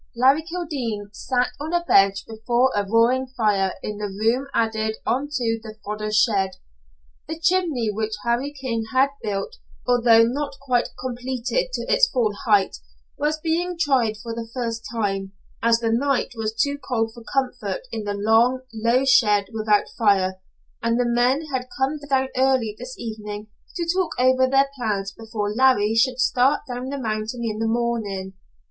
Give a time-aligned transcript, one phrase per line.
[0.15, 5.29] Larry Kildene sat on a bench before a roaring fire in the room added on
[5.31, 6.53] to the fodder shed.
[7.27, 12.77] The chimney which Harry King had built, although not quite completed to its full height,
[13.19, 17.81] was being tried for the first time, as the night was too cold for comfort
[17.91, 20.39] in the long, low shed without fire,
[20.81, 25.53] and the men had come down early this evening to talk over their plans before
[25.53, 28.33] Larry should start down the mountain in the morning.